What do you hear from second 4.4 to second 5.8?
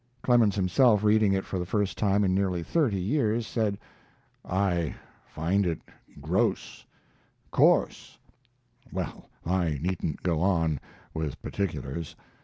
"I find it